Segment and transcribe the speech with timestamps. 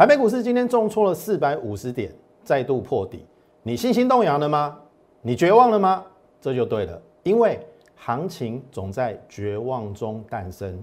[0.00, 2.10] 台北股市今天重挫了四百五十点，
[2.42, 3.22] 再度破底。
[3.62, 4.78] 你信心动摇了吗？
[5.20, 6.02] 你绝望了吗？
[6.40, 7.60] 这就对了，因为
[7.96, 10.82] 行情总在绝望中诞生。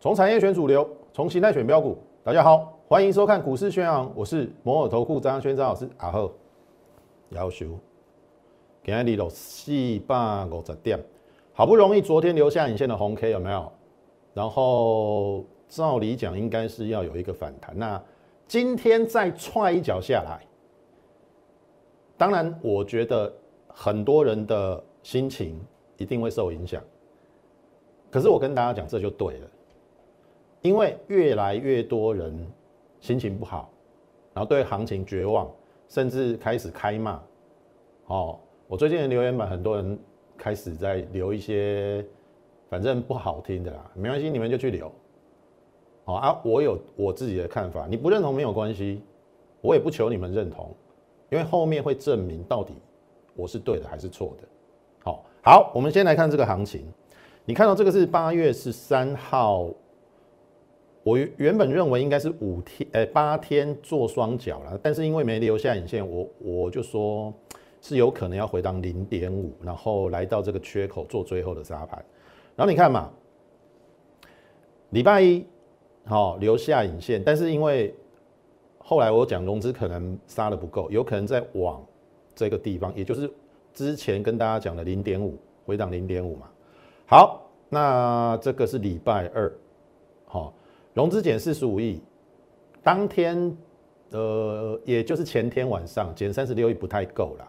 [0.00, 1.98] 从产业选主流，从形态选标股。
[2.24, 5.86] 大家好，欢迎收看股市宣扬，我是摩尔投顾张轩张老师。
[5.98, 6.32] 阿赫，
[7.28, 7.78] 要求，
[8.88, 9.70] 今日落四
[10.06, 10.98] 百五十点，
[11.52, 13.70] 好不容易昨天留下影线的红 K 有没有？
[14.32, 18.02] 然后照理讲应该是要有一个反弹，那
[18.46, 20.40] 今天再踹一脚下来，
[22.16, 23.30] 当然我觉得
[23.66, 25.60] 很多人的心情
[25.98, 26.82] 一定会受影响。
[28.10, 29.48] 可是我跟大家讲，这就对了。
[30.62, 32.34] 因为越来越多人
[33.00, 33.70] 心情不好，
[34.32, 35.46] 然后对行情绝望，
[35.90, 37.22] 甚至开始开骂。
[38.06, 38.38] 哦，
[38.68, 39.98] 我最近的留言板很多人
[40.36, 42.04] 开始在留一些，
[42.68, 44.92] 反正不好听的啦，没关系，你们就去留。
[46.04, 49.00] 好啊，我有我自己的看法，你不认同没有关系，
[49.62, 50.70] 我也不求你们认同，
[51.30, 52.74] 因为后面会证明到底
[53.34, 54.46] 我是对的还是错的。
[55.02, 56.84] 好，好，我们先来看这个行情，
[57.46, 59.70] 你看到这个是八月十三号。
[61.04, 67.32] 我原本认为应该是五天，呃，八天做双脚了，但是因为没留下影线，我我就说
[67.80, 72.04] 是有可能要回档零点五，然后来到这个缺口做最后的杀盘。
[72.56, 73.10] 然后你看嘛，
[74.90, 75.44] 礼拜一
[76.04, 77.94] 好留下影线，但是因为
[78.78, 81.84] 后来我讲融资可能杀的不够，有可能在往
[82.34, 83.30] 这个地方，也就是
[83.72, 86.48] 之前跟大家讲的零点五回档零点五嘛。
[87.06, 89.52] 好，那这个是礼拜二，
[90.26, 90.52] 好。
[90.94, 92.02] 融资减四十五亿，
[92.82, 93.56] 当天，
[94.10, 97.48] 呃，也就是前天晚上减三十六亿不太够了，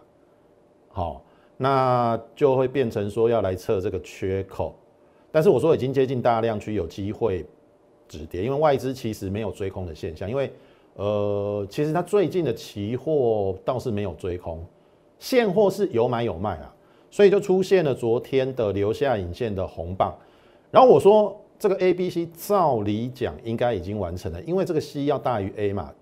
[1.00, 1.22] 好，
[1.56, 4.74] 那就会变成说要来测这个缺口，
[5.32, 7.46] 但是我说已经接近大量区，有机会
[8.06, 10.52] 止跌，因为外资其实没有追空的现象，因为，
[10.96, 14.62] 呃，其实它最近的期货倒是没有追空，
[15.18, 16.70] 现货是有买有卖啊，
[17.10, 20.14] 所以就出现了昨天的留下影线的红棒，
[20.70, 21.34] 然后我说。
[21.62, 25.92] 这个 A、B、C 照理讲应该已经完成了，因为这个 C 要大于 A 嘛，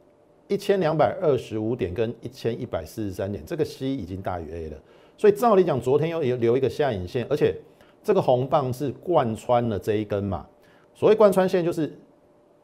[0.49, 4.77] 一千两百二十五点跟一千一百四十三点，这个 C 已经大于 A 了，
[5.17, 7.55] 所以照理讲，昨天又留一个下影线，而且
[8.03, 10.47] 这个红棒是贯穿了这一根嘛，
[10.95, 11.97] 所谓贯穿线就是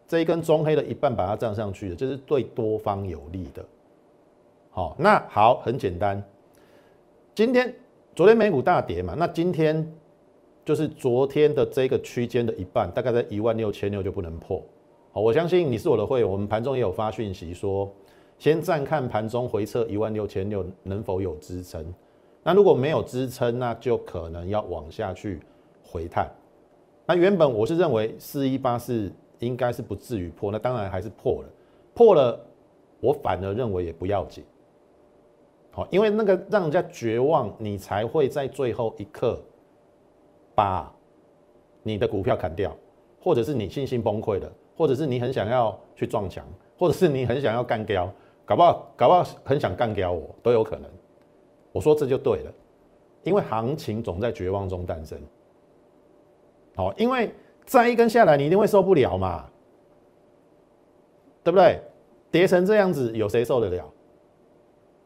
[0.08, 3.64] 这一根中黑的一半把它站上去的，就是对多方有利的。
[4.70, 6.22] 好，那好，很简单，
[7.34, 7.72] 今天
[8.16, 9.86] 昨天美股大跌嘛，那今天。
[10.66, 14.64] 就是昨天的这个区间的一半，大概在一万六千六就不能破。
[15.14, 17.88] 好，我相信你是我的会员，我们盘中也有发讯息说，
[18.36, 21.86] 先暂看盘中回撤一万六千六能否有支撑。
[22.42, 25.38] 那如果没有支撑，那就可能要往下去
[25.84, 26.28] 回探。
[27.06, 29.08] 那原本我是认为四一八四
[29.38, 31.48] 应该是不至于破，那当然还是破了。
[31.94, 32.36] 破了，
[32.98, 34.42] 我反而认为也不要紧。
[35.70, 39.40] 好，因为那个让人家绝望，你才会在最后一刻。
[40.56, 40.92] 把
[41.84, 42.76] 你的股票砍掉，
[43.20, 46.44] 或者是你信心崩溃了，或者是你很想要去撞墙，
[46.78, 48.12] 或者是你很想要干掉，
[48.44, 50.90] 搞不好搞不好很想干掉我都有可能。
[51.72, 52.52] 我说这就对了，
[53.22, 55.18] 因为行情总在绝望中诞生。
[56.76, 57.32] 好，因为
[57.64, 59.44] 再一根下来，你一定会受不了嘛，
[61.42, 61.80] 对不对？
[62.30, 63.90] 跌成这样子，有谁受得了？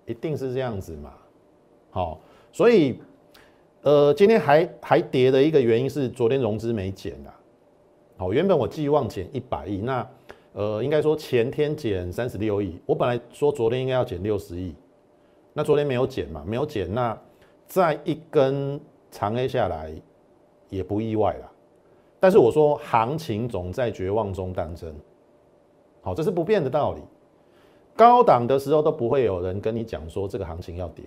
[0.07, 1.12] 一定是这样子嘛。
[1.91, 2.21] 好，
[2.53, 3.01] 所以。
[3.83, 7.33] 呃，今天还还跌的一个原因是昨天融资没减啊。
[8.19, 10.05] 好，原本我寄望减一百亿，那
[10.53, 14.75] 呃，应该说前天减三十六亿，我本来说昨天应该要减六十亿，
[15.53, 17.17] 那昨天没有减嘛，没有减，那
[17.69, 19.93] 再一根长 A 下来
[20.69, 21.49] 也不意外啦。
[22.19, 24.93] 但是我说行情总在绝望中诞生，
[26.03, 27.01] 好，这是不变的道理。
[27.95, 31.05] 高档的时候都不会有人跟你讲说这个行情要跌。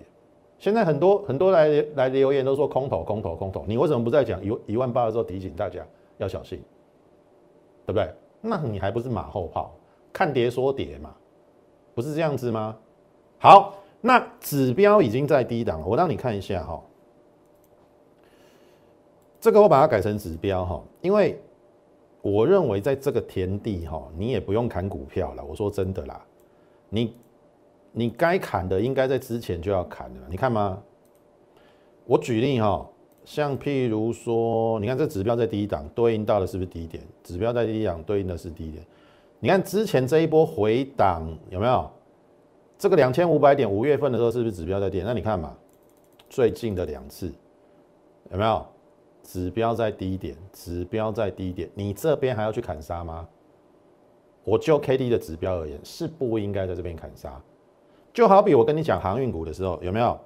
[0.58, 5.86] 现在很多很多来来留言都说空头空头空头，你为什么不在讲一一万八的时候提醒大家
[6.16, 6.58] 要小心，
[7.86, 8.12] 对不对？
[8.40, 9.74] 那你还不是马后炮，
[10.12, 11.14] 看跌说跌嘛，
[11.94, 12.76] 不是这样子吗？
[13.38, 16.82] 好，那指标已经在低档了，我让你看一下哈，
[19.40, 21.40] 这个我把它改成指标哈，因为
[22.20, 26.24] 我认为在这个田地哈，你也不用砍股票了，我说真的啦，
[26.88, 27.16] 你。
[27.94, 30.82] 你该砍的应该在之前就要砍的，你看吗？
[32.06, 32.88] 我举例哈，
[33.24, 37.02] 像譬如说，你看这指标在低档，对应到的是不是低点？
[37.22, 38.84] 指标在低档，对应的是低点。
[39.38, 41.90] 你看之前这一波回档有没有？
[42.78, 45.04] 这个两千五百点五月份的时候是不是指标在跌？
[45.04, 45.54] 那你看嘛，
[46.28, 47.32] 最近的两次
[48.30, 48.66] 有没有
[49.22, 50.36] 指标在低点？
[50.52, 53.28] 指标在低点，你这边还要去砍杀吗？
[54.42, 57.40] 我就 K D 的指标而言，是不应该在这边砍杀。
[58.12, 60.18] 就好比我跟你讲航运股的时候，有没有？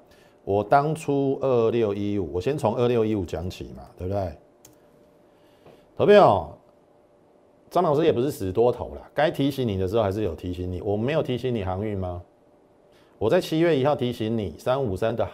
[0.47, 4.33] 我当初二六一五，我先从二六一五讲起嘛，对不对？
[5.97, 6.57] 投票，
[7.69, 10.81] 张老师也不是死多头了，该提醒你的时候还是有提醒你。
[10.83, 12.23] 我没有提醒你航运吗？
[13.19, 15.29] 我在七月一号提醒你，三五三的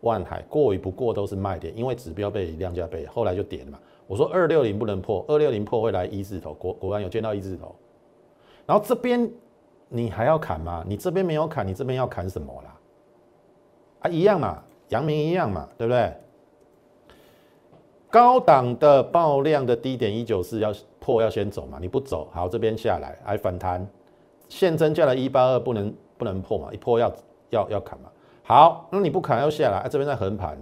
[0.00, 3.78] 万海过与不过都是卖点，因为指标被量价背，后来就跌了嘛。
[4.08, 7.72] 我说二六零不能破，二六零破会来一字头，果果然有见到一字头。
[8.66, 9.30] 然后这边
[9.88, 10.84] 你还要砍吗？
[10.88, 12.75] 你这边没有砍，你这边要砍什么啦？
[14.06, 16.12] 啊，一样嘛，阳明一样嘛，对不对？
[18.08, 23.86] 高档的爆量的低点一九四要破要先走嘛，你不走，好这边下来还反弹，
[24.48, 27.12] 现增价的一八二不能不能破嘛，一破要
[27.50, 28.08] 要要砍嘛。
[28.44, 30.56] 好，那你不砍要下来，啊这边在横盘，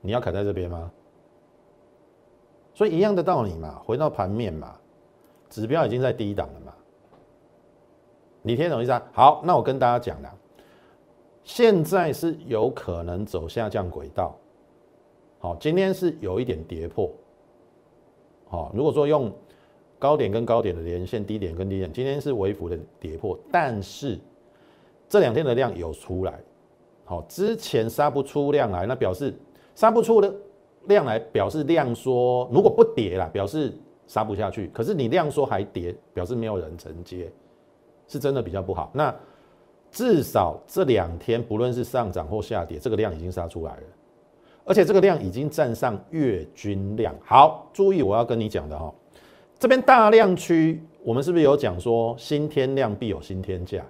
[0.00, 0.90] 你要砍在这边吗？
[2.74, 4.74] 所以一样的道理嘛，回到盘面嘛，
[5.48, 6.72] 指标已经在低档了嘛。
[8.42, 9.02] 你听懂意思啊？
[9.12, 10.34] 好，那我跟大家讲了，
[11.42, 14.36] 现在是有可能走下降轨道。
[15.38, 17.10] 好，今天是有一点跌破。
[18.46, 19.32] 好，如果说用
[19.98, 24.18] 高点跟高点的连线，低点跟低点，今天是微幅的跌破，但是
[25.08, 26.40] 这两天的量有出来。
[27.04, 29.34] 好，之前杀不出量来，那表示
[29.74, 30.32] 杀不出的
[30.86, 32.48] 量来，表示量缩。
[32.52, 33.72] 如果不跌了，表示
[34.06, 34.68] 杀不下去。
[34.74, 37.30] 可是你量缩还跌，表示没有人承接。
[38.06, 38.90] 是真的比较不好。
[38.92, 39.14] 那
[39.90, 43.82] 至少这两天，不论是上涨或下跌，这个量已经杀出来了，
[44.64, 47.14] 而且这个量已经站上月均量。
[47.24, 48.92] 好，注意我要跟你讲的哈，
[49.58, 53.84] 这边大量区，我们是不是有讲说新天量必有新天价？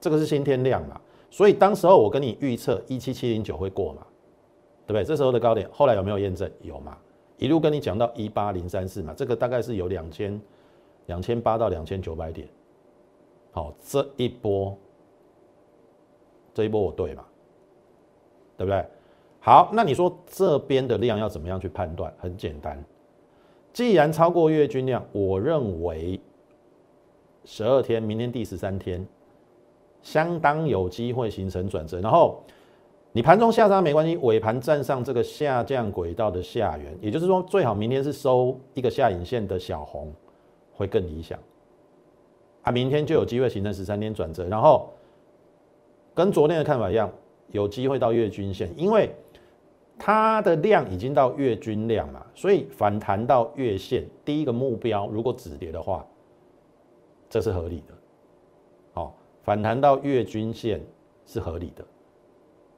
[0.00, 1.00] 这个是新天量嘛？
[1.30, 4.06] 所以当时候我跟你预测一七七零九会过嘛，
[4.86, 5.04] 对不对？
[5.04, 6.50] 这时候的高点，后来有没有验证？
[6.62, 6.96] 有嘛？
[7.36, 10.40] 一路跟你讲到一八零三四嘛，这个大概是有两千
[11.06, 12.48] 两千八到两千九百点。
[13.58, 14.78] 好，这一波，
[16.54, 17.24] 这一波我对嘛？
[18.56, 18.86] 对不对？
[19.40, 22.14] 好，那你说这边的量要怎么样去判断？
[22.20, 22.80] 很简单，
[23.72, 26.20] 既然超过月均量，我认为
[27.44, 29.04] 十二天，明天第十三天，
[30.02, 32.00] 相当有机会形成转折。
[32.00, 32.40] 然后
[33.10, 40.14] 你盘中下杀没关系，尾盘站上这个下降轨道的下缘，也就是说，最好明天是收一个下影线的小红，
[40.76, 41.36] 会更理想。
[42.68, 44.90] 啊，明天就有机会形成十三天转折，然后
[46.14, 47.10] 跟昨天的看法一样，
[47.50, 49.10] 有机会到月均线，因为
[49.98, 56.04] 它的量已经到月均量嘛，所以反弹到月线第一个目标，如果止跌的话，
[57.30, 57.94] 这是合理的。
[58.92, 60.78] 好，反弹到月均线
[61.24, 61.82] 是合理的。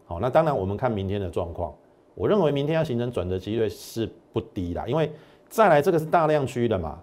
[0.07, 1.75] 好，那当然我们看明天的状况，
[2.15, 5.11] 我认为明天要形成转折机会是不低啦，因为
[5.49, 7.03] 再来这个是大量区的嘛，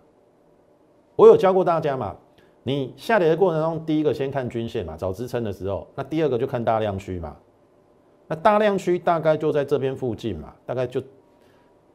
[1.17, 2.15] 我有教过大家嘛。
[2.67, 7.33] 你下跌的过程中，第一个先看均线嘛，找支撑的时候，那第二个就看大量区嘛。
[8.27, 11.01] 那大量区大概就在这边附近嘛，大概就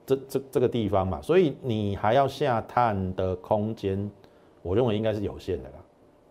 [0.06, 4.10] 这这这个地方嘛，所以你还要下探的空间，
[4.62, 5.74] 我认为应该是有限的啦。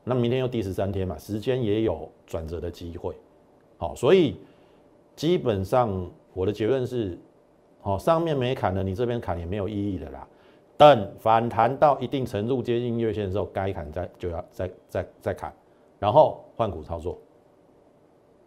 [0.04, 3.14] 那明天又第十三天嘛，时间也有转折的机会，
[3.78, 4.38] 好，所以
[5.16, 7.16] 基本上我的结论是，
[7.80, 10.28] 好，上面没砍的，你这边砍也没有意义的啦。
[10.82, 15.54] 等反弹到一定程度接近月线的时候，该砍再就要再再再砍，
[16.00, 17.20] 然后换股操作。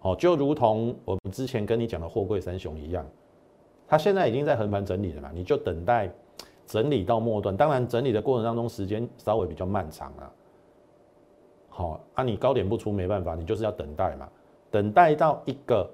[0.00, 3.06] 哦，就如同我们之前跟你讲的货柜三雄一样，
[3.86, 6.10] 它现在已经在横盘整理了嘛，你就等待
[6.66, 7.56] 整理到末端。
[7.56, 10.32] 当然，整理的过程当中时间稍微比较漫长啊。
[11.68, 14.28] 好，啊，你高点不出没办法，你就是要等待嘛，
[14.72, 15.88] 等待到一个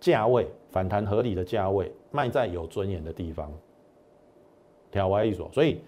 [0.00, 3.52] 价位反弹合理的价位，卖在有尊严的地方。
[4.90, 5.80] 调歪一所，所以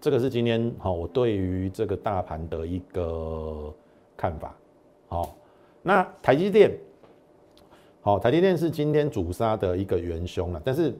[0.00, 3.72] 这个是今天好我对于这个大盘的一个
[4.16, 4.54] 看法。
[5.08, 5.36] 好，
[5.82, 6.70] 那台积电，
[8.00, 10.94] 好，台积电是今天主杀的一个元凶了，但是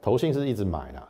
[0.00, 1.08] 投信是一直买啦。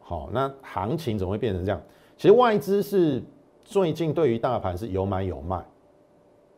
[0.00, 1.80] 好，那行情怎么会变成这样？
[2.16, 3.22] 其实外资是
[3.64, 5.64] 最近对于大盘是有买有卖，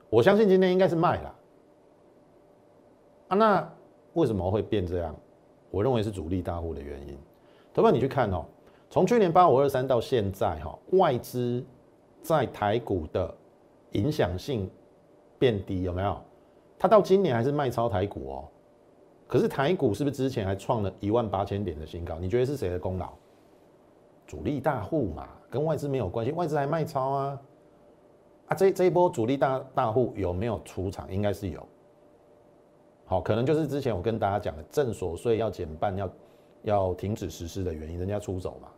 [0.09, 1.35] 我相信今天应该是卖了。
[3.29, 3.73] 啊，那
[4.15, 5.15] 为什么会变这样？
[5.71, 7.17] 我认为是主力大户的原因。
[7.73, 8.45] 同样，你去看哦，
[8.89, 11.65] 从去年八五二三到现在哈，外资
[12.23, 13.33] 在台股的
[13.93, 14.69] 影响性
[15.39, 16.21] 变低，有没有？
[16.79, 18.45] 它到今年还是卖超台股哦。
[19.27, 22.19] 可是台股是不是之前还创了一万八千点的新高？
[22.19, 23.11] 你觉得是谁的功劳？
[24.27, 27.41] 主力大户嘛，跟外资没有关系，外资还卖超啊。
[28.47, 31.12] 啊，这这一波主力大大户有没有出场？
[31.12, 31.65] 应该是有。
[33.05, 36.11] 好，可能就是之前我跟大家讲的正所税要减半，要
[36.62, 38.69] 要停止实施的原因，人家出走嘛。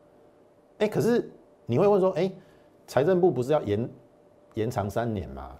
[0.78, 1.30] 哎，可是
[1.66, 2.30] 你会问说，哎，
[2.86, 3.90] 财政部不是要延
[4.54, 5.56] 延长三年吗？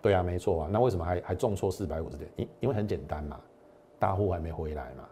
[0.00, 2.30] 对啊，没错啊，那为什么还还重挫四百五十点？
[2.36, 3.40] 因因为很简单嘛，
[3.98, 5.04] 大户还没回来嘛，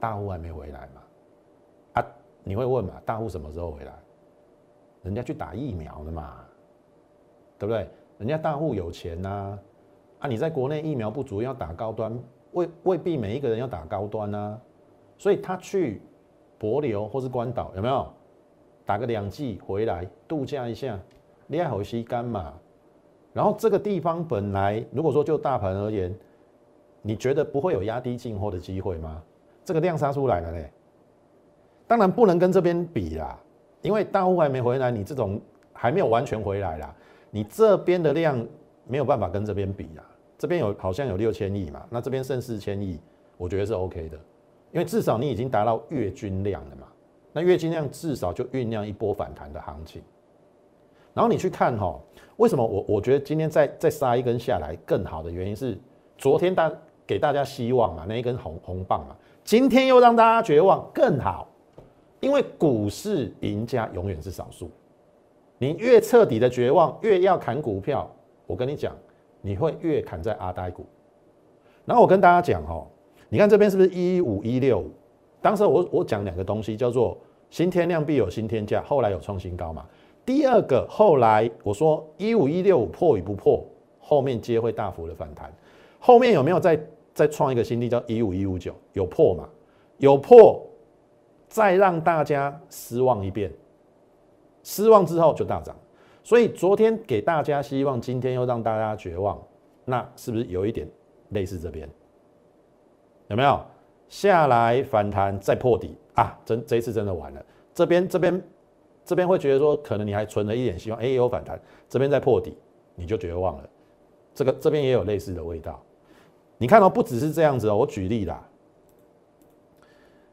[0.00, 1.02] 大户还没回来嘛。
[1.94, 2.06] 啊，
[2.42, 3.92] 你会问嘛，大户什么时候回来？
[5.04, 6.44] 人家去打疫苗的嘛，
[7.56, 7.88] 对不对？
[8.18, 9.56] 人家大户有钱呐，
[10.18, 12.18] 啊，你在国内疫苗不足，要打高端，
[12.52, 14.60] 未未必每一个人要打高端呐，
[15.18, 16.00] 所以他去
[16.56, 18.08] 博流或是关岛有没有
[18.86, 20.98] 打个两季回来度假一下，
[21.48, 22.54] 练好吸干嘛？
[23.34, 26.14] 然后这个地方本来如果说就大盘而言，
[27.02, 29.22] 你觉得不会有压低进货的机会吗？
[29.64, 30.72] 这个量杀出来了嘞，
[31.86, 33.38] 当然不能跟这边比啦，
[33.82, 35.40] 因为大户还没回来，你这种
[35.72, 36.94] 还没有完全回来啦，
[37.30, 38.46] 你这边的量
[38.86, 40.04] 没有办法跟这边比啊。
[40.38, 42.98] 这边有好像有六千亿嘛，那这边剩四千亿，
[43.36, 44.18] 我觉得是 OK 的，
[44.72, 46.86] 因为至少你已经达到月均量了嘛，
[47.32, 50.02] 那月均量至少就酝酿一波反弹的行情。
[51.14, 51.98] 然后你去看哈，
[52.36, 55.76] 为什么我我觉得今天再再杀一根下来更好的原因是，
[56.16, 56.70] 昨天大
[57.06, 61.48] 给大家希望嘛，那一根红红棒嘛，今天又让大家绝望更好，
[62.20, 64.70] 因为股市赢家永远是少数，
[65.56, 68.08] 你越彻底的绝望，越要砍股票，
[68.46, 68.94] 我跟你讲，
[69.40, 70.86] 你会越砍在阿呆股。
[71.84, 72.86] 然后我跟大家讲哈，
[73.28, 74.90] 你看这边是不是一五一六五？
[75.40, 77.16] 当时我我讲两个东西，叫做
[77.50, 79.86] 新天量必有新天价，后来有创新高嘛。
[80.24, 83.64] 第二个，后来我说一五一六五破与不破，
[84.00, 85.52] 后面皆会大幅的反弹。
[85.98, 86.78] 后面有没有再
[87.14, 88.74] 再创一个新低，叫一五一五九？
[88.92, 89.48] 有破嘛？
[89.98, 90.60] 有破，
[91.48, 93.52] 再让大家失望一遍，
[94.62, 95.76] 失望之后就大涨。
[96.22, 99.40] 所以昨天给大家希望，今天又让大家绝望，
[99.84, 100.86] 那是不是有一点
[101.30, 101.88] 类似这边？
[103.28, 103.60] 有没有
[104.08, 106.38] 下来反弹再破底啊？
[106.44, 107.42] 真这一次真的完了，
[107.72, 108.42] 这边这边。
[109.04, 111.58] 这边会觉得说，可能你还存了一点希望，哎，有反弹，
[111.88, 112.54] 这边在破底，
[112.94, 113.66] 你就绝望了。
[114.34, 115.82] 这个这边也有类似的味道。
[116.58, 118.46] 你看到不只是这样子哦，我举例啦，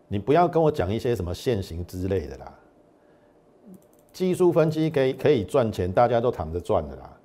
[0.09, 2.53] 你不要跟我讲一些什么现行之类的啦。
[4.11, 7.17] 技术分析可以可以赚钱，大家都躺着赚的啦。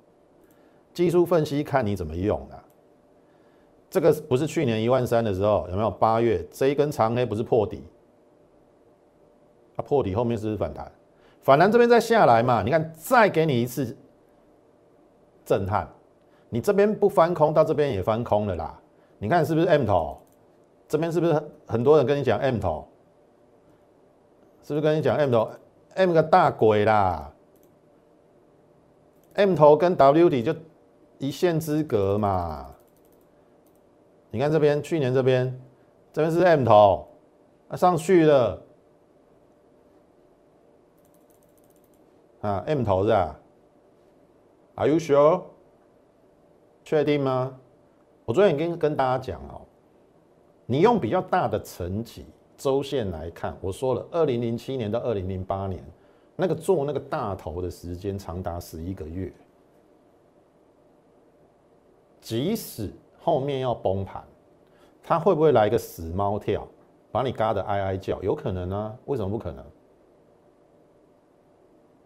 [0.93, 2.63] 技术分析看你怎么用啦。
[3.91, 5.91] 这个不是去年一万三的时候有没有？
[5.91, 7.83] 八月这一根长黑不是破底，
[9.75, 10.89] 它破底后面是不是反弹？
[11.41, 12.63] 反弹这边再下来嘛？
[12.63, 13.95] 你看，再给你一次
[15.45, 15.85] 震撼，
[16.49, 18.79] 你这边不翻空，到这边也翻空了啦。
[19.19, 20.17] 你看是不是 M 头？
[20.87, 21.33] 这边是不是
[21.67, 22.87] 很多人跟你讲 M 头？
[24.63, 25.49] 是不是跟你讲 M 头
[25.95, 27.33] ？M 个大鬼啦
[29.33, 30.55] ！M 头跟 W 底就
[31.17, 32.73] 一线之隔嘛。
[34.31, 35.61] 你看这边，去年这边，
[36.13, 37.07] 这边是 M 头，
[37.67, 38.61] 啊上去了。
[42.39, 43.39] 啊，M 头是吧
[44.75, 45.43] ？Are you sure？
[46.83, 47.55] 确定吗？
[48.25, 49.61] 我昨天已经跟大家讲哦，
[50.65, 52.25] 你用比较大的层级
[52.57, 55.83] 周线来看，我说了，二零零七年到二零零八年，
[56.35, 59.31] 那个做那个大头的时间长达十一个月，
[62.21, 62.89] 即使
[63.21, 64.23] 后面要崩盘，
[65.03, 66.67] 它会不会来一个死猫跳，
[67.11, 68.21] 把你嘎的哀哀叫？
[68.23, 69.63] 有可能啊，为什么不可能？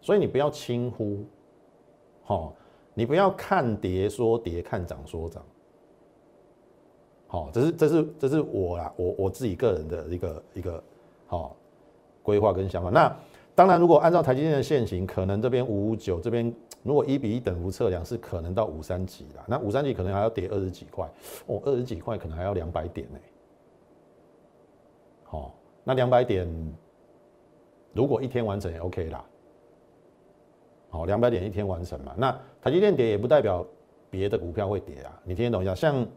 [0.01, 1.25] 所以你不要轻忽，
[2.23, 2.53] 好，
[2.93, 5.43] 你不要看跌说跌，看涨说涨，
[7.27, 10.83] 好，这是这是这是我啦，我我自己个人的一个一个
[11.27, 11.55] 好
[12.21, 12.89] 规划跟想法。
[12.89, 13.15] 那
[13.55, 21.09] 当然，如果按照台积电的现行，可能这边五五九这边，如果一比一等幅测量是可能到五三级啦，那五三级可能还要跌二十几块，
[21.47, 23.19] 哦，二十几块可能还要两百点呢。
[25.23, 26.47] 好，那两百点
[27.93, 29.23] 如果一天完成也 OK 啦。
[30.89, 32.13] 好，两百点一天完成嘛？
[32.17, 32.31] 那
[32.61, 33.65] 台积电跌也不代表
[34.09, 35.73] 别的股票会跌啊，你听得懂一下？
[35.75, 36.07] 像，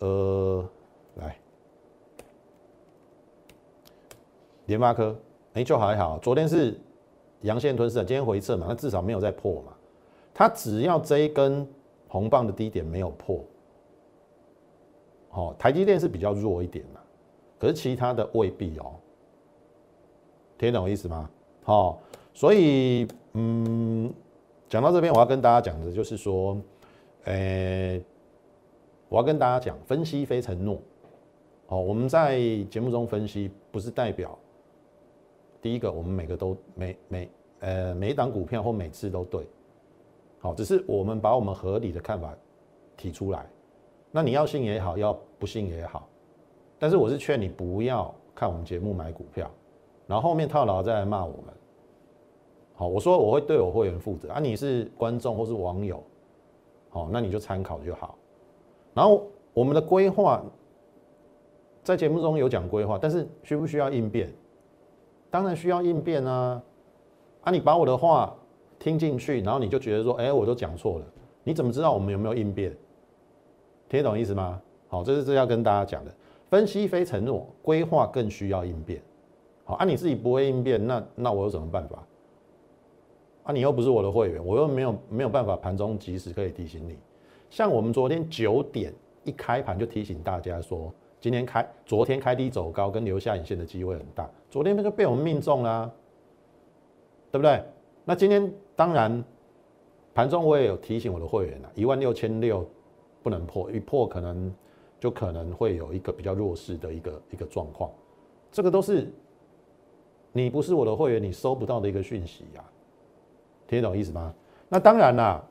[0.00, 0.68] 呃，
[1.16, 1.36] 来，
[4.66, 5.16] 联发科，
[5.54, 6.78] 哎，就还好，昨天是
[7.42, 9.72] 阳线吞噬，今天回撤嘛，那至少没有再破嘛。
[10.32, 11.66] 它只要这一根
[12.08, 13.44] 红棒的低点没有破，
[15.28, 17.00] 好，台积电是比较弱一点嘛，
[17.58, 18.94] 可是其他的未必哦，
[20.58, 21.30] 听懂我意思吗？
[21.62, 22.00] 好。
[22.32, 24.10] 所以，嗯，
[24.68, 26.56] 讲到这边，我要跟大家讲的就是说，
[27.24, 28.00] 呃，
[29.08, 30.80] 我要跟大家讲，分析非承诺。
[31.66, 32.38] 哦，我们在
[32.70, 34.38] 节目中分析，不是代表
[35.62, 39.46] 第一个，我们每个都每每呃每一档股票或每次都对。
[40.38, 42.34] 好，只是我们把我们合理的看法
[42.96, 43.46] 提出来。
[44.10, 46.08] 那你要信也好，要不信也好，
[46.78, 49.50] 但是我是劝你不要看我们节目买股票，
[50.06, 51.54] 然后后面套牢再来骂我们。
[52.74, 56.02] 好，我说我会对我会员负责啊，你是观众或是网友，
[56.88, 58.16] 好，那你就参考就好。
[58.94, 60.42] 然后我们的规划
[61.84, 64.32] 在节目中有讲规划，但是需不需要应变？
[65.30, 66.60] 当然需要应变啊！
[67.42, 68.36] 啊，你把我的话
[68.78, 71.04] 听进去，然后你就觉得说，哎，我都讲错了，
[71.44, 72.76] 你怎么知道我们有没有应变？
[73.88, 74.60] 听懂意思吗？
[74.88, 76.12] 好，这是这要跟大家讲的，
[76.50, 79.00] 分析非承诺，规划更需要应变。
[79.64, 82.04] 好，啊，你自己不会应变，那那我有什么办法？
[83.44, 86.98] 啊，你又不是我的会员，我又没有没有办法盘中及时可以提醒你。
[87.48, 88.92] 像我们昨天九点
[89.24, 90.92] 一开盘就提醒大家说。
[91.20, 94.28] 今天开，昨天开低走高，跟留下影线的机会很大。
[94.48, 95.92] 昨天那个被我们命中了，
[97.30, 97.62] 对不对？
[98.04, 99.22] 那今天当然
[100.14, 102.66] 盘中我也有提醒我的会员了，一万六千六
[103.22, 104.52] 不能破，一破可能
[104.98, 107.90] 就可能会有一个比较弱势的一个一个状况。
[108.50, 109.12] 这个都是
[110.32, 112.64] 你不是我的会员，你收不到的一个讯息呀，
[113.68, 114.34] 听得懂意思吗？
[114.70, 115.44] 那当然啦，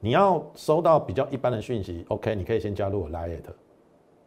[0.00, 3.38] 你要收到比较一般的讯息，OK，你可以先加入我 Lite。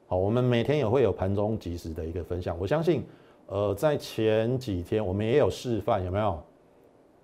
[0.08, 2.56] 好，我们每天也会有盘中及时的一个分享。
[2.60, 3.04] 我相信，
[3.48, 6.42] 呃，在前几天我们也有示范，有没有？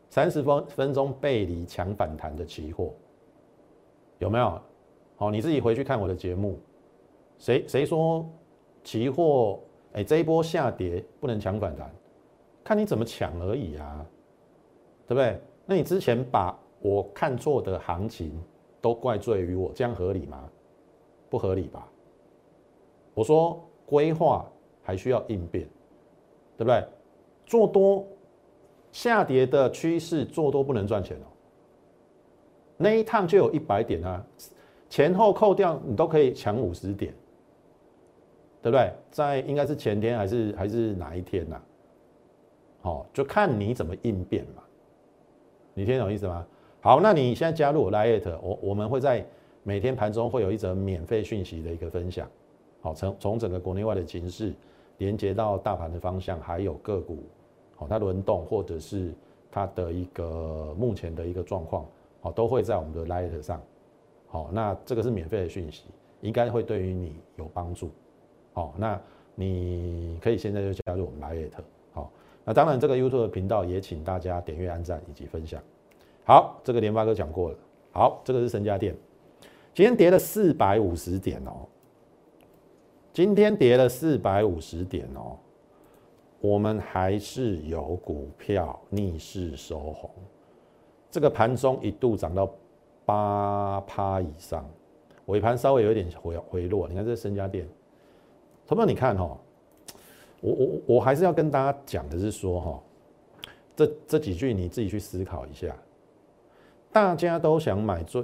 [0.09, 2.93] 三十分分钟背离强反弹的期货，
[4.17, 4.61] 有没有？
[5.15, 6.59] 好，你自己回去看我的节目。
[7.37, 8.27] 谁谁说
[8.83, 9.59] 期货？
[9.93, 11.89] 哎，这一波下跌不能抢反弹，
[12.63, 14.05] 看你怎么抢而已啊，
[15.07, 15.39] 对不对？
[15.65, 18.31] 那你之前把我看错的行情
[18.81, 20.49] 都怪罪于我，这样合理吗？
[21.29, 21.87] 不合理吧？
[23.13, 24.49] 我说规划
[24.83, 25.67] 还需要应变，
[26.57, 26.83] 对不对？
[27.45, 28.07] 做多
[28.91, 31.27] 下跌的趋势做多不能赚钱哦。
[32.77, 34.25] 那一趟就有一百点啊，
[34.89, 37.13] 前后扣掉你都可以抢五十点，
[38.61, 38.91] 对不对？
[39.11, 41.61] 在应该是前天还是还是哪一天呐？
[42.81, 44.63] 好，就看你怎么应变嘛。
[45.73, 46.45] 你听懂意思吗？
[46.81, 49.25] 好，那你现在加入我 Lite，我我们会在
[49.63, 52.27] 每天盘中会有一则免费讯息的一个分享。
[52.81, 54.53] 好，从从整个国内外的形势
[54.97, 57.19] 连接到大盘的方向，还有个股，
[57.75, 59.13] 好，它轮动或者是
[59.51, 61.85] 它的一个目前的一个状况，
[62.21, 63.61] 好，都会在我们的 Light 上，
[64.27, 65.83] 好，那这个是免费的讯息，
[66.21, 67.91] 应该会对于你有帮助，
[68.53, 68.99] 好，那
[69.35, 71.51] 你可以现在就加入我们 Light，
[71.93, 72.11] 好，
[72.43, 75.61] 那当然这个 YouTube 频道也请大家点阅、按赞以及分享。
[76.23, 77.57] 好，这个联发哥讲过了，
[77.91, 78.95] 好，这个是神家电，
[79.73, 81.67] 今天跌了四百五十点哦。
[83.13, 85.37] 今天跌了四百五十点哦，
[86.39, 90.09] 我们还是有股票逆势收红，
[91.09, 92.49] 这个盘中一度涨到
[93.03, 94.65] 八趴以上，
[95.25, 96.87] 尾盘稍微有点回回落。
[96.87, 97.67] 你看这深家店，
[98.65, 99.37] 同学你看哈，
[100.39, 102.83] 我我我还是要跟大家讲的是说哈，
[103.75, 105.75] 这这几句你自己去思考一下，
[106.93, 108.21] 大家都想买最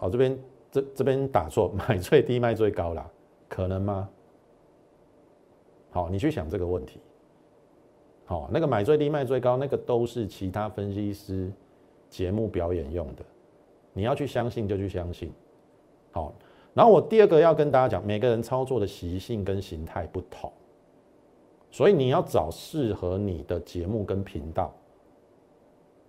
[0.00, 0.36] 哦这边
[0.72, 3.08] 这这边打错，买最低卖最高啦，
[3.48, 4.08] 可能吗？
[5.94, 6.98] 好，你去想这个问题。
[8.24, 11.52] 好，那个买最低卖最高，那个都是其他分析师
[12.10, 13.24] 节目表演用的。
[13.92, 15.32] 你要去相信就去相信。
[16.10, 16.34] 好，
[16.74, 20.52] 然后我第二个要跟大家讲，每个人操作的习性跟形态不同，
[21.70, 24.74] 所以你要找适合你的节目跟频道。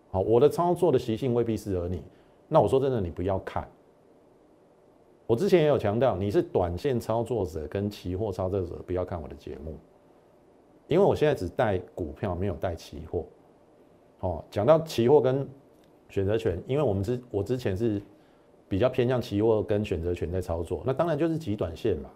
[0.09, 2.01] 好，我的操作的习性未必适合你，
[2.47, 3.69] 那我说真的，你不要看。
[5.27, 9.75] 我之前也有强调，你是短线操作者跟期货操作者，不要看我的节目，
[10.88, 13.25] 因为我现在只带股票，没有带期货。
[14.19, 15.47] 哦，讲到期货跟
[16.09, 18.01] 选择权，因为我们之我之前是
[18.69, 22.09] 比较偏向期货跟选择权在操作，那当然就是极短线嘛。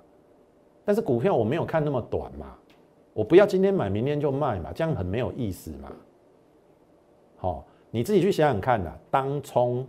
[0.86, 2.56] 但是股票我没有看那么短嘛，
[3.14, 5.92] 我不要今天买明天就卖嘛，这样很没有意思嘛。
[7.38, 9.86] 好，你自己去想想看呐，当冲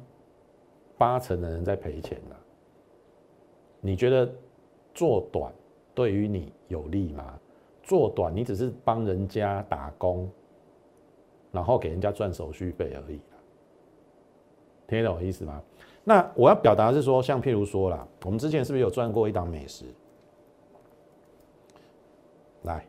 [0.97, 2.37] 八成的人在赔钱了。
[3.81, 4.31] 你觉得
[4.95, 5.53] 做短
[5.95, 7.39] 对于你有利吗？
[7.83, 10.31] 做短你只是帮人家打工，
[11.51, 13.21] 然后给人家赚手续费而已
[14.87, 15.61] 听得懂我意思吗？
[16.05, 19.85] 那我要表达是说，像譬如说啦，我们之前是不是有赚过一档美食？
[22.63, 22.87] 来，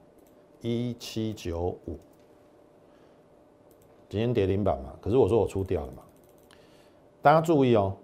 [0.61, 1.97] 一七九五，
[4.09, 6.03] 今天跌停板嘛，可是我说我出掉了嘛，
[7.21, 7.95] 大家注意哦。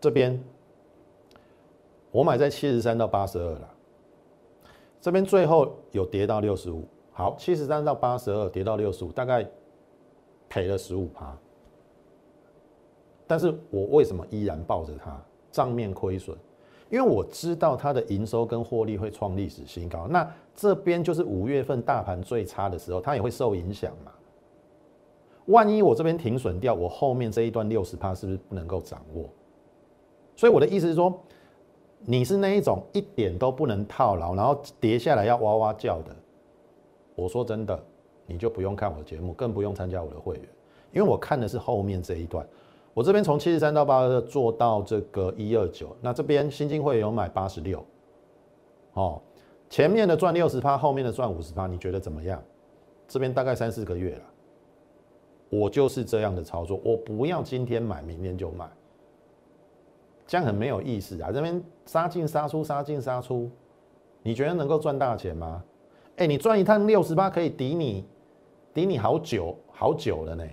[0.00, 0.42] 这边
[2.10, 3.74] 我买在七十三到八十二了，
[5.00, 9.46] 这边最后有跌到六十五，好，七十三到八十二跌到六十五，大概
[10.48, 11.36] 赔了十五趴。
[13.26, 15.16] 但是我为什么依然抱着它？
[15.52, 16.36] 账面亏损，
[16.88, 20.06] 因为我知道它的营收跟获利会创历史新高。
[20.08, 24.12] 那这边就是五月份大盘最差的时候，它也会受影响嘛。
[25.46, 29.28] 万一我这边停损掉，我后面这一段六十趴是不是不能够掌握？
[30.40, 31.14] 所以我的意思是说，
[32.06, 36.16] 你是那一种一点都不能套牢，然后跌下来要哇哇叫的。
[37.14, 37.78] 我说真的，
[38.24, 40.44] 你就不用看我的节目，更不用参加我的会员，
[40.92, 42.48] 因为我看的是后面这一段。
[42.94, 47.84] 我这边从七十三到八二做到这个一二九，那这边新金会有买八十六，
[48.94, 49.20] 哦，
[49.68, 52.42] 前面的赚六十趴，后面的赚五十趴，你觉得怎么样？
[53.06, 54.22] 这边大概三四个月了。
[55.50, 58.66] 我就是这样的操作，我不要今天买，明天就卖，
[60.30, 61.32] 这样很没有意思啊！
[61.32, 63.50] 这边杀进杀出，杀进杀出，
[64.22, 65.60] 你觉得能够赚大钱吗？
[66.18, 68.04] 哎，你赚一趟六十八可以抵你，
[68.72, 70.44] 抵你好久好久了呢。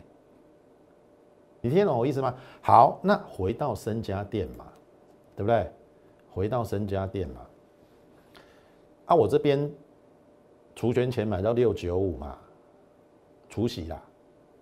[1.61, 2.33] 你听懂我意思吗？
[2.59, 4.65] 好，那回到深家店嘛，
[5.35, 5.69] 对不对？
[6.31, 7.41] 回到深家店嘛，
[9.05, 9.71] 啊，我这边
[10.75, 12.35] 除权钱买到六九五嘛，
[13.47, 14.03] 除息啦。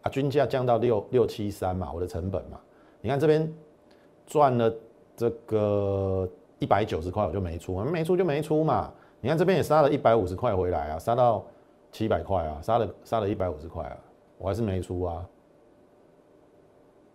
[0.01, 2.59] 啊，均价降到六六七三嘛，我的成本嘛，
[2.99, 3.49] 你看这边
[4.27, 4.75] 赚了
[5.15, 6.27] 这个
[6.59, 8.91] 一百九十块，我就没出，没出就没出嘛。
[9.21, 11.43] 你看这边也杀了一百五十块回来啊，杀到
[11.91, 13.97] 七百块啊，杀了杀了一百五十块啊，
[14.37, 15.25] 我还是没出啊。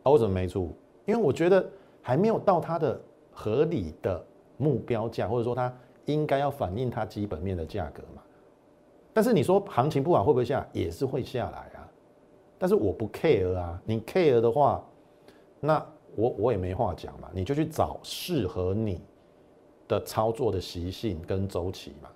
[0.02, 0.72] 啊，为什么没出？
[1.04, 1.64] 因为我觉得
[2.02, 4.24] 还没有到它的合理的
[4.56, 5.72] 目标价，或者说它
[6.06, 8.22] 应该要反映它基本面的价格嘛。
[9.12, 10.66] 但是你说行情不好会不会下？
[10.72, 11.86] 也是会下来啊。
[12.58, 14.84] 但是我不 care 啊，你 care 的话，
[15.60, 15.86] 那
[16.16, 19.00] 我我也没话讲嘛，你就去找适合你
[19.88, 22.08] 的操作的习性跟周期嘛，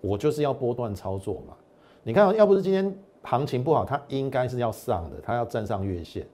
[0.00, 1.56] 我就是要波段操作嘛。
[2.02, 6.26] 你看，要不是今天行情不好，它应该是要上的，它要站上月线。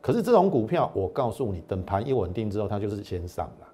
[0.00, 3.68] 可是这种股票，我告诉你，等盘一稳定之后，它就是先上了，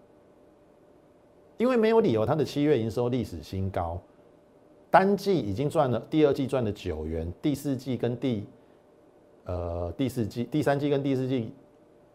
[1.59, 4.00] 因为没有理由，它的七月营收历史新高，
[4.90, 8.46] 单季已经赚了，第二季赚了九元，第四季跟第
[9.44, 11.52] 呃，第四季、第三季跟第四季，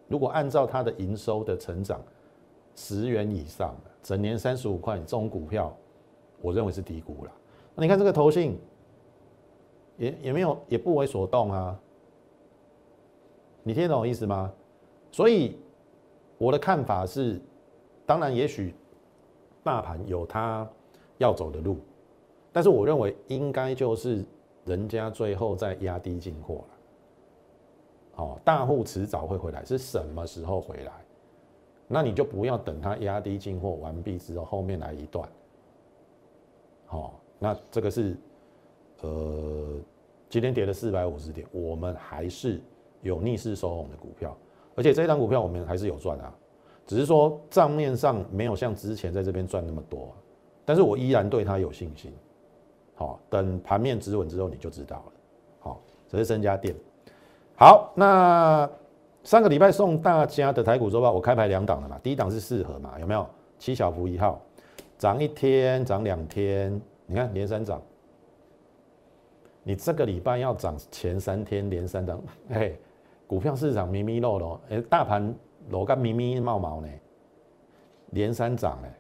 [0.10, 2.02] 如果按照它的营收的成长，
[2.76, 5.74] 十元以上，整年三十五块，这种股票，
[6.42, 7.32] 我认为是低估了。
[7.76, 8.60] 那你看这个投信，
[9.98, 11.80] 也也没有，也不为所动啊。
[13.64, 14.52] 你听懂我意思吗？
[15.12, 15.58] 所以
[16.38, 17.40] 我的看法是，
[18.06, 18.74] 当然，也许
[19.64, 20.68] 大盘有它
[21.20, 21.78] 要走的路，
[22.52, 24.26] 但是我认为应该就是
[24.66, 26.79] 人家最后在压低进货了。
[28.20, 30.92] 哦，大户迟早会回来，是什么时候回来？
[31.88, 35.28] 那你就不要等它压低进货完毕之后，后面来一段。
[36.86, 38.18] 好，那这个是
[39.02, 39.78] 呃，
[40.30, 42.60] 今天跌了四百五十点，我们还是
[43.02, 44.36] 有逆势收红的股票，
[44.76, 46.36] 而且这一张股票我们还是有赚啊，
[46.86, 50.14] 只是说账面上没有像之前在这边赚那么多啊，
[50.66, 52.12] 但是我依然对它有信心。
[52.96, 55.14] 好，等盘面止稳之后你就知道了。
[55.62, 56.76] 好，这是增加电。
[57.60, 58.70] 好，那
[59.22, 63.28] 上个礼拜送大家的台股周报，我开牌两档了嘛，第一档是四合嘛，有没有？
[63.58, 64.42] 七小福一号，
[64.98, 67.82] 涨一天，涨两天，你看连三涨。
[69.62, 72.72] 你这个礼拜要涨前三天连三涨， 哎，
[73.28, 75.36] 股票市场咪咪漏漏，哎，大盘
[75.68, 76.88] 裸干咪咪冒毛呢，
[78.12, 78.94] 连三涨哎，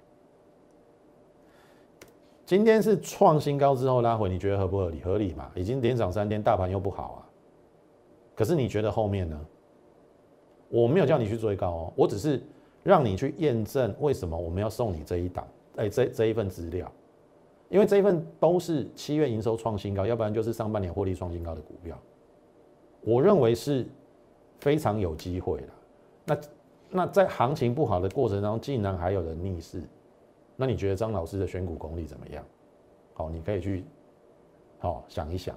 [2.45, 4.99] 今天是创新高之后拉回，你觉得合不合理？
[4.99, 5.49] 合理嘛？
[5.55, 7.28] 已经连涨三天，大盘又不好啊。
[8.39, 9.37] 可是你觉得后面呢？
[10.69, 12.41] 我没有叫你去追高哦，我只是
[12.83, 16.89] 让你去验证为什么我们要送你这一档，哎，这这一份资料，
[17.67, 21.99] 因为这一份都是七月营收创新高，要不然就是上半年获利创新高的股票，
[23.01, 23.85] 我认为是
[24.61, 25.67] 非常有机会的。
[26.23, 26.37] 那
[26.91, 29.83] 那在行情不好的过程当中，竟然还有人逆势，
[30.55, 32.41] 那你觉得张老师的选股功力怎么样？
[33.15, 33.83] 好，你可以去
[34.77, 35.53] 好想一想，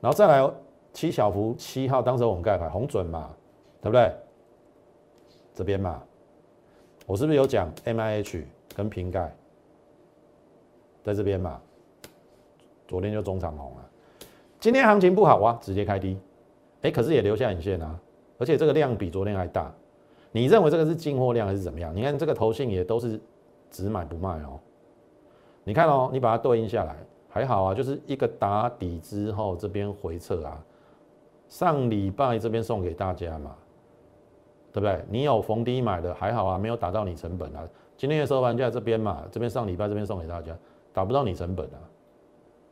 [0.00, 0.50] 然后再来。
[0.94, 3.28] 七小福七号，当时我们盖牌红准嘛，
[3.82, 4.10] 对不对？
[5.52, 6.02] 这边嘛，
[7.04, 9.34] 我是不是有讲 M I H 跟瓶盖
[11.02, 11.60] 在这边嘛？
[12.88, 13.90] 昨天就中长红了，
[14.60, 16.18] 今天行情不好啊，直接开低，
[16.82, 18.00] 哎，可是也留下影线啊，
[18.38, 19.72] 而且这个量比昨天还大。
[20.30, 21.94] 你认为这个是进货量还是怎么样？
[21.94, 23.20] 你看这个头信也都是
[23.70, 24.58] 只买不卖哦。
[25.64, 26.96] 你看哦，你把它对应下来
[27.28, 30.64] 还好啊，就是一个打底之后这边回撤啊。
[31.48, 33.54] 上礼拜这边送给大家嘛，
[34.72, 35.04] 对不对？
[35.08, 37.68] 你有逢低买的还好啊，没有打到你成本啊。
[37.96, 40.56] 今天的收盘价这边嘛，这边上礼拜这边送给大家，
[40.92, 41.78] 打不到你成本啊。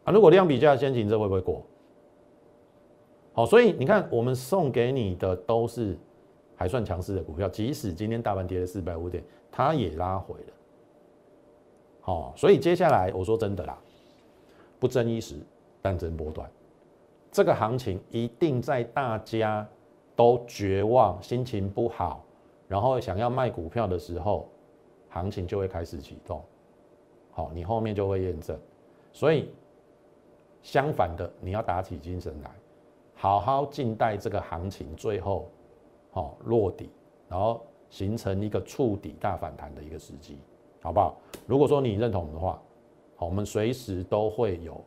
[0.05, 1.63] 啊，如果量比价先行，这会不会过？
[3.35, 5.97] 好，所以你看，我们送给你的都是
[6.57, 10.53] 还算强势的股票，即使今天大盘跌了四百五点，它也拉回了。
[12.01, 13.79] 好，所以接下来我说真的啦，
[14.81, 15.37] 不争一时，
[15.81, 16.51] 但争波段。
[17.33, 19.67] 这个行情一定在大家
[20.15, 22.23] 都绝望、心情不好，
[22.69, 24.47] 然后想要卖股票的时候，
[25.09, 26.45] 行情就会开始启动。
[27.31, 28.55] 好，你后面就会验证。
[29.15, 29.51] 所以
[30.61, 32.51] 相反的，你要打起精神来，
[33.15, 35.49] 好好静待这个行情最后
[36.11, 36.91] 好落底，
[37.31, 40.37] 然后形成一个触底大反弹的一个时机，
[40.83, 41.17] 好不好？
[41.47, 42.61] 如果说你认同的话，
[43.17, 44.79] 好，我们随时都会有。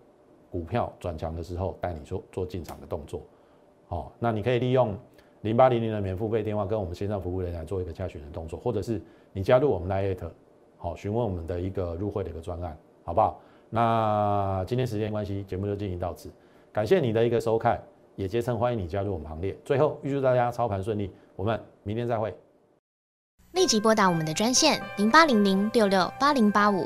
[0.56, 3.22] 股票转强的时候，带你做做进场的动作，
[3.89, 4.98] 好，那你可以利用
[5.41, 9.02] 零八零零的免付费电话跟我们线上服务人员做一个加询的动作，或者是
[9.34, 10.30] 你加入我们 Lite，
[10.78, 13.38] 好，询问我们的一个入会的一个专案，好不好？
[13.70, 16.32] 那今天时间关系，节目就进行到此，
[16.72, 17.78] 感谢你的一个收看，
[18.15, 19.54] 也竭诚欢迎你加入我们行列。
[19.65, 22.34] 最后预祝大家操盘顺利，我们明天再会。
[23.52, 26.86] 立即拨打我们的专线零八零零六六八零八五。